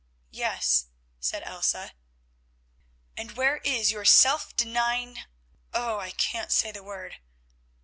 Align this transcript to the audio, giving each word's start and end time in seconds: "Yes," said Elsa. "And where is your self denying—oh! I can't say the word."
"Yes," 0.31 0.87
said 1.19 1.43
Elsa. 1.43 1.93
"And 3.15 3.33
where 3.37 3.57
is 3.57 3.91
your 3.91 4.03
self 4.03 4.55
denying—oh! 4.55 5.99
I 5.99 6.09
can't 6.09 6.51
say 6.51 6.71
the 6.71 6.81
word." 6.81 7.17